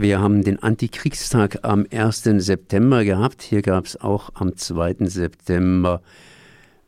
[0.00, 2.22] Wir haben den Antikriegstag am 1.
[2.22, 3.42] September gehabt.
[3.42, 4.96] Hier gab es auch am 2.
[5.00, 6.00] September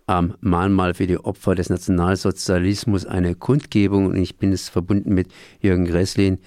[0.07, 5.29] am Mahnmal für die Opfer des Nationalsozialismus eine Kundgebung und ich bin es verbunden mit
[5.61, 6.39] Jürgen Gresslin,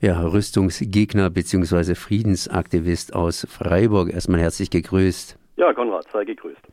[0.00, 1.94] ja, Rüstungsgegner bzw.
[1.94, 4.12] Friedensaktivist aus Freiburg.
[4.12, 5.38] Erstmal herzlich gegrüßt.
[5.58, 6.66] Ja, Konrad, sei gegrüßt.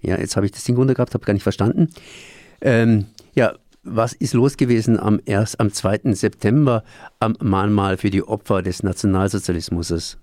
[0.00, 1.90] Ja, jetzt habe ich das Ding runter gehabt, habe gar nicht verstanden.
[2.62, 3.56] Ähm, ja,
[3.86, 6.12] was ist los gewesen am, erst, am 2.
[6.12, 6.82] September
[7.20, 10.18] am Mahnmal für die Opfer des Nationalsozialismus?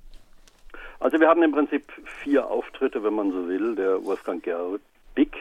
[1.00, 1.84] Also wir haben im Prinzip
[2.24, 3.76] vier Auftritte, wenn man so will.
[3.76, 5.36] Der Wolfgang Gerbig,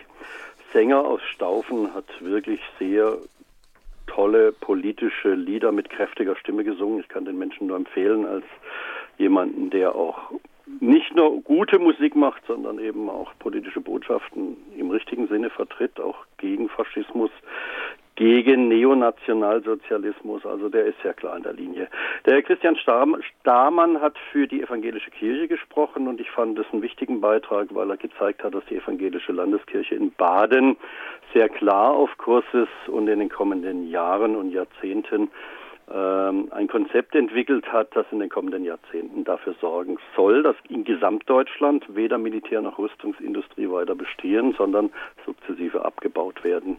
[0.73, 3.19] Sänger aus Staufen, hat wirklich sehr
[4.07, 7.01] tolle politische Lieder mit kräftiger Stimme gesungen.
[7.01, 8.45] Ich kann den Menschen nur empfehlen als
[9.19, 10.33] jemanden, der auch
[10.81, 16.25] nicht nur gute Musik macht, sondern eben auch politische Botschaften im richtigen Sinne vertritt, auch
[16.39, 17.31] gegen Faschismus,
[18.23, 21.89] gegen Neonationalsozialismus, also der ist sehr klar in der Linie.
[22.25, 27.21] Der Christian Stamann hat für die evangelische Kirche gesprochen und ich fand das einen wichtigen
[27.21, 30.77] Beitrag, weil er gezeigt hat, dass die evangelische Landeskirche in Baden
[31.35, 35.29] sehr klar auf Kurs ist und in den kommenden Jahren und Jahrzehnten
[35.93, 40.85] ähm, ein Konzept entwickelt hat, das in den kommenden Jahrzehnten dafür sorgen soll, dass in
[40.85, 44.93] Gesamtdeutschland weder Militär noch Rüstungsindustrie weiter bestehen, sondern
[45.27, 46.77] sukzessive abgebaut werden.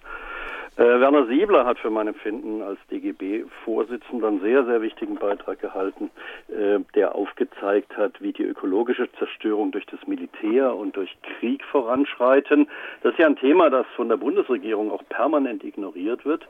[0.76, 6.10] Äh, Werner Siebler hat für mein Empfinden als DGB-Vorsitzender einen sehr, sehr wichtigen Beitrag gehalten,
[6.48, 12.68] äh, der aufgezeigt hat, wie die ökologische Zerstörung durch das Militär und durch Krieg voranschreiten.
[13.04, 16.48] Das ist ja ein Thema, das von der Bundesregierung auch permanent ignoriert wird.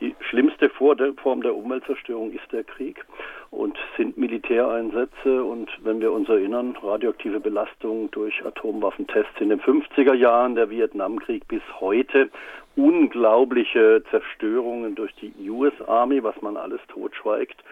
[0.00, 3.04] Die schlimmste Form der Umweltzerstörung ist der Krieg
[3.50, 5.42] und sind Militäreinsätze.
[5.42, 11.48] Und wenn wir uns erinnern, radioaktive Belastung durch Atomwaffentests in den 50er Jahren, der Vietnamkrieg
[11.48, 12.28] bis heute
[12.76, 17.62] unglaubliche Zerstörungen durch die US Army, was man alles totschweigt.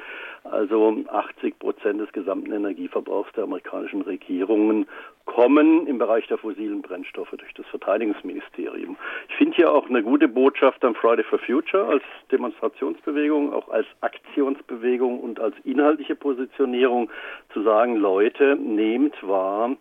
[0.44, 4.86] Also 80 Prozent des gesamten Energieverbrauchs der amerikanischen Regierungen
[5.24, 8.96] kommen im Bereich der fossilen Brennstoffe durch das Verteidigungsministerium.
[9.30, 13.86] Ich finde hier auch eine gute Botschaft am Friday for Future als Demonstrationsbewegung, auch als
[14.02, 17.10] Aktionsbewegung und als inhaltliche Positionierung
[17.54, 19.76] zu sagen, Leute, nehmt wahr,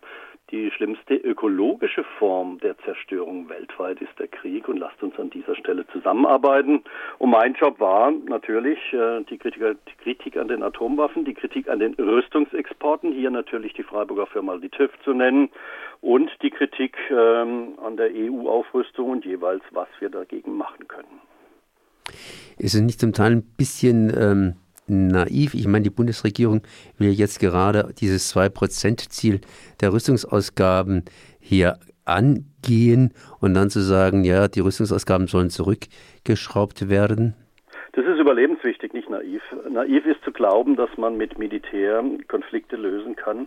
[0.50, 5.56] die schlimmste ökologische Form der Zerstörung weltweit ist der Krieg und lasst uns an dieser
[5.56, 6.82] Stelle zusammenarbeiten.
[7.18, 11.68] Und mein Job war natürlich äh, die, Kritik, die Kritik an den Atomwaffen, die Kritik
[11.68, 15.48] an den Rüstungsexporten, hier natürlich die Freiburger Firma TÜV zu nennen
[16.00, 21.20] und die Kritik ähm, an der EU-Aufrüstung und jeweils, was wir dagegen machen können.
[22.58, 24.54] Ist es nicht zum Teil ein bisschen ähm
[24.86, 25.54] naiv.
[25.54, 26.62] Ich meine, die Bundesregierung
[26.98, 29.40] will jetzt gerade dieses 2%-Ziel
[29.80, 31.04] der Rüstungsausgaben
[31.40, 37.34] hier angehen und dann zu sagen, ja, die Rüstungsausgaben sollen zurückgeschraubt werden?
[37.92, 39.42] Das ist überlebenswichtig, nicht naiv.
[39.70, 43.46] Naiv ist zu glauben, dass man mit Militär Konflikte lösen kann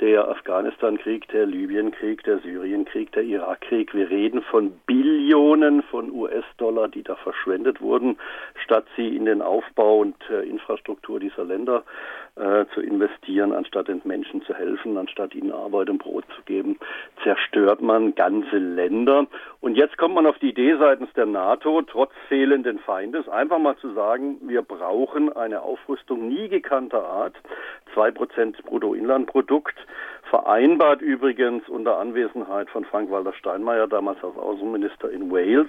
[0.00, 3.94] der Afghanistan-Krieg, der Libyen-Krieg, der Syrien-Krieg, der Irak-Krieg.
[3.94, 8.18] Wir reden von Billionen von US-Dollar, die da verschwendet wurden,
[8.64, 11.84] statt sie in den Aufbau und äh, Infrastruktur dieser Länder
[12.36, 16.78] äh, zu investieren, anstatt den Menschen zu helfen, anstatt ihnen Arbeit und Brot zu geben,
[17.22, 19.26] zerstört man ganze Länder.
[19.60, 23.76] Und jetzt kommt man auf die Idee seitens der NATO, trotz fehlenden Feindes, einfach mal
[23.76, 27.34] zu sagen, wir brauchen eine Aufrüstung nie gekannter Art,
[27.94, 29.74] zwei Prozent Bruttoinlandprodukt,
[30.30, 35.68] vereinbart übrigens unter Anwesenheit von Frank-Walter Steinmeier, damals als Außenminister in Wales.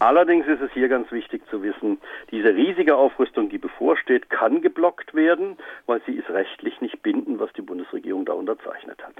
[0.00, 1.98] Allerdings ist es hier ganz wichtig zu wissen,
[2.30, 5.56] diese riesige Aufrüstung, die bevorsteht, kann geblockt werden,
[5.86, 9.14] weil sie ist rechtlich nicht bindend, was die Bundesregierung da unterzeichnet hat.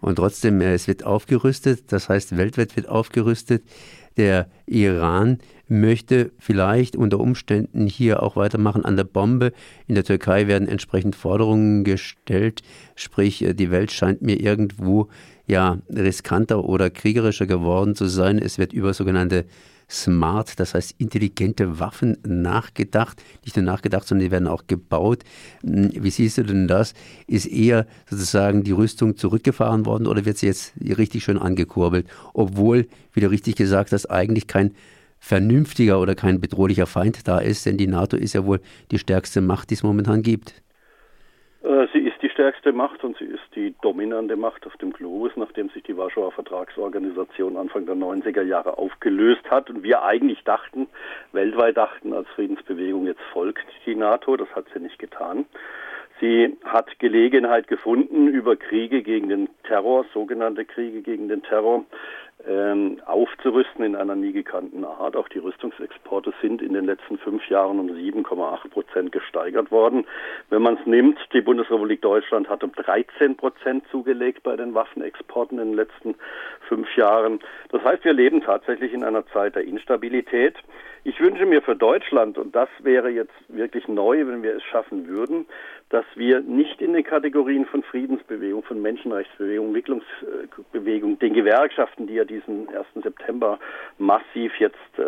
[0.00, 3.62] Und trotzdem, äh, es wird aufgerüstet, das heißt, weltweit wird aufgerüstet.
[4.16, 5.38] Der Iran
[5.68, 9.52] möchte vielleicht unter Umständen hier auch weitermachen an der Bombe.
[9.86, 12.62] In der Türkei werden entsprechend Forderungen gestellt,
[12.96, 15.08] sprich äh, die Welt scheint mir irgendwo
[15.46, 18.38] ja riskanter oder kriegerischer geworden zu sein.
[18.38, 19.44] Es wird über sogenannte
[19.90, 23.22] smart, das heißt intelligente Waffen nachgedacht.
[23.44, 25.24] Nicht nur nachgedacht, sondern die werden auch gebaut.
[25.62, 26.94] Hm, wie siehst du denn das?
[27.26, 32.06] Ist eher sozusagen die Rüstung zurückgefahren worden oder wird sie jetzt richtig schön angekurbelt?
[32.32, 34.72] Obwohl, wie du richtig gesagt hast, eigentlich kein
[35.18, 38.60] vernünftiger oder kein bedrohlicher Feind da ist, denn die NATO ist ja wohl
[38.90, 40.54] die stärkste Macht, die es momentan gibt.
[41.62, 45.30] Äh, sie ist die stärkste Macht und sie ist die dominante Macht auf dem Globus,
[45.36, 50.86] nachdem sich die Warschauer Vertragsorganisation Anfang der 90er Jahre aufgelöst hat und wir eigentlich dachten,
[51.32, 55.44] weltweit dachten als Friedensbewegung, jetzt folgt die NATO, das hat sie nicht getan.
[56.18, 61.84] Sie hat Gelegenheit gefunden, über Kriege gegen den Terror, sogenannte Kriege gegen den Terror,
[62.46, 65.16] ähm, aufzurüsten in einer nie gekannten Art.
[65.16, 70.06] Auch die Rüstungsexporte sind in den letzten fünf Jahren um 7,8 Prozent gesteigert worden.
[70.48, 75.58] Wenn man es nimmt, die Bundesrepublik Deutschland hat um 13 Prozent zugelegt bei den Waffenexporten
[75.58, 76.14] in den letzten
[76.68, 77.40] fünf Jahren.
[77.70, 80.56] Das heißt, wir leben tatsächlich in einer Zeit der Instabilität.
[81.02, 85.08] Ich wünsche mir für Deutschland, und das wäre jetzt wirklich neu, wenn wir es schaffen
[85.08, 85.46] würden,
[85.88, 92.24] dass wir nicht in den Kategorien von Friedensbewegung, von Menschenrechtsbewegung, Entwicklungsbewegung, den Gewerkschaften, die ja
[92.30, 92.86] diesen 1.
[93.02, 93.58] September
[93.98, 95.02] massiv jetzt äh,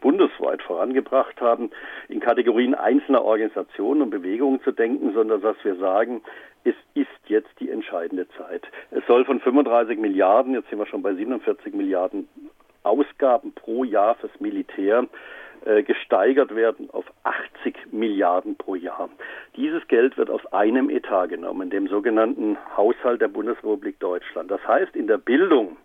[0.00, 1.70] bundesweit vorangebracht haben,
[2.08, 6.22] in Kategorien einzelner Organisationen und Bewegungen zu denken, sondern dass wir sagen,
[6.64, 8.62] es ist jetzt die entscheidende Zeit.
[8.90, 12.28] Es soll von 35 Milliarden, jetzt sind wir schon bei 47 Milliarden
[12.84, 15.06] Ausgaben pro Jahr fürs Militär
[15.64, 19.08] äh, gesteigert werden auf 80 Milliarden pro Jahr.
[19.56, 24.50] Dieses Geld wird aus einem Etat genommen, dem sogenannten Haushalt der Bundesrepublik Deutschland.
[24.50, 25.76] Das heißt, in der Bildung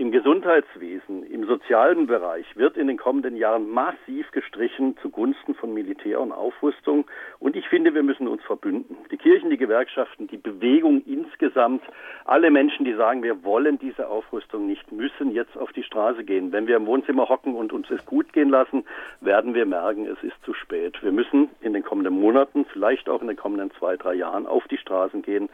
[0.00, 6.22] im Gesundheitswesen, im sozialen Bereich wird in den kommenden Jahren massiv gestrichen zugunsten von Militär
[6.22, 7.04] und Aufrüstung.
[7.38, 8.96] Und ich finde, wir müssen uns verbünden.
[9.10, 11.82] Die Kirchen, die Gewerkschaften, die Bewegung insgesamt,
[12.24, 16.50] alle Menschen, die sagen, wir wollen diese Aufrüstung nicht, müssen jetzt auf die Straße gehen.
[16.50, 18.86] Wenn wir im Wohnzimmer hocken und uns es gut gehen lassen,
[19.20, 20.96] werden wir merken, es ist zu spät.
[21.02, 24.66] Wir müssen in den kommenden Monaten, vielleicht auch in den kommenden zwei, drei Jahren auf
[24.68, 25.50] die Straßen gehen,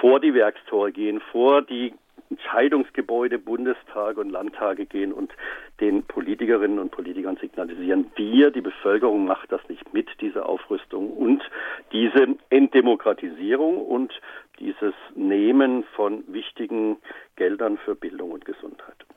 [0.00, 1.94] vor die Werkstore gehen, vor die
[2.30, 5.32] Entscheidungsgebäude, Bundestage und Landtage gehen und
[5.80, 11.42] den Politikerinnen und Politikern signalisieren, wir, die Bevölkerung macht das nicht mit, diese Aufrüstung und
[11.92, 14.12] diese Entdemokratisierung und
[14.58, 16.98] dieses Nehmen von wichtigen
[17.36, 19.07] Geldern für Bildung und Gesundheit.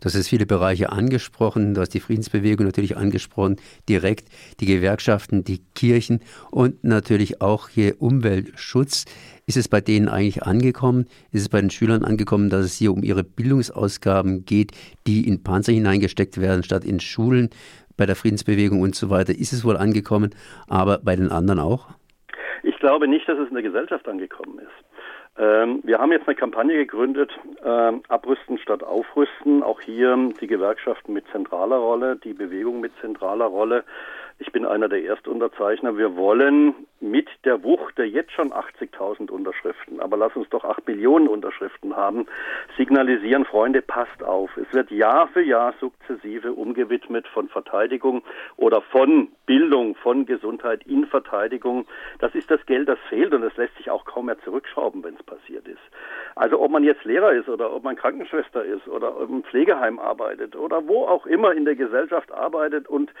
[0.00, 3.56] Du hast jetzt viele Bereiche angesprochen, du hast die Friedensbewegung natürlich angesprochen,
[3.88, 4.28] direkt
[4.60, 6.20] die Gewerkschaften, die Kirchen
[6.50, 9.04] und natürlich auch hier Umweltschutz.
[9.46, 11.06] Ist es bei denen eigentlich angekommen?
[11.32, 14.72] Ist es bei den Schülern angekommen, dass es hier um ihre Bildungsausgaben geht,
[15.06, 17.50] die in Panzer hineingesteckt werden, statt in Schulen,
[17.96, 19.34] bei der Friedensbewegung und so weiter?
[19.34, 20.30] Ist es wohl angekommen,
[20.68, 21.88] aber bei den anderen auch?
[22.62, 24.89] Ich glaube nicht, dass es in der Gesellschaft angekommen ist.
[25.40, 27.30] Ähm, wir haben jetzt eine Kampagne gegründet,
[27.64, 29.62] ähm, Abrüsten statt Aufrüsten.
[29.62, 33.84] Auch hier die Gewerkschaften mit zentraler Rolle, die Bewegung mit zentraler Rolle.
[34.42, 35.98] Ich bin einer der Erstunterzeichner.
[35.98, 40.86] Wir wollen mit der Wucht der jetzt schon 80.000 Unterschriften, aber lass uns doch 8
[40.88, 42.26] Millionen Unterschriften haben,
[42.78, 44.50] signalisieren, Freunde, passt auf.
[44.56, 48.22] Es wird Jahr für Jahr sukzessive umgewidmet von Verteidigung
[48.56, 51.86] oder von Bildung, von Gesundheit in Verteidigung.
[52.18, 55.16] Das ist das Geld, das fehlt und es lässt sich auch kaum mehr zurückschrauben, wenn
[55.16, 55.82] es passiert ist.
[56.34, 60.56] Also ob man jetzt Lehrer ist oder ob man Krankenschwester ist oder im Pflegeheim arbeitet
[60.56, 63.12] oder wo auch immer in der Gesellschaft arbeitet und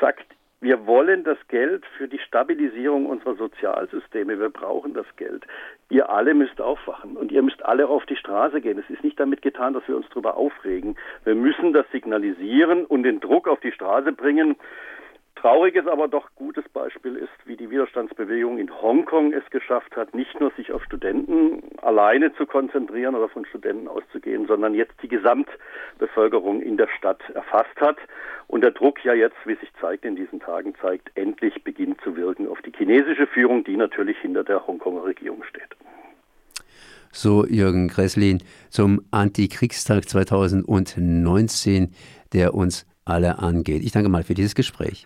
[0.00, 0.26] sagt,
[0.60, 4.40] wir wollen das Geld für die Stabilisierung unserer Sozialsysteme.
[4.40, 5.46] Wir brauchen das Geld.
[5.90, 8.78] Ihr alle müsst aufwachen und ihr müsst alle auf die Straße gehen.
[8.78, 10.96] Es ist nicht damit getan, dass wir uns darüber aufregen.
[11.24, 14.56] Wir müssen das signalisieren und den Druck auf die Straße bringen.
[15.36, 20.40] Trauriges, aber doch gutes Beispiel ist, wie die Widerstandsbewegung in Hongkong es geschafft hat, nicht
[20.40, 26.62] nur sich auf Studenten alleine zu konzentrieren oder von Studenten auszugehen, sondern jetzt die Gesamtbevölkerung
[26.62, 27.98] in der Stadt erfasst hat.
[28.48, 32.16] Und der Druck ja jetzt, wie sich zeigt in diesen Tagen, zeigt, endlich beginnt zu
[32.16, 35.76] wirken auf die chinesische Führung, die natürlich hinter der Hongkonger Regierung steht.
[37.12, 41.94] So Jürgen Gresslin zum Antikriegstag 2019,
[42.32, 43.82] der uns alle angeht.
[43.84, 45.04] Ich danke mal für dieses Gespräch.